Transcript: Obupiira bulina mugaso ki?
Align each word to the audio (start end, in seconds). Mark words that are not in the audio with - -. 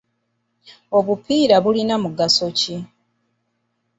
Obupiira 0.97 1.55
bulina 1.63 1.95
mugaso 2.03 2.45
ki? 2.59 2.77